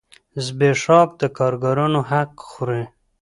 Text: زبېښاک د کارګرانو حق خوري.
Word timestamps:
زبېښاک 0.45 1.09
د 1.21 1.23
کارګرانو 1.37 1.99
حق 2.09 2.31
خوري. 2.49 2.83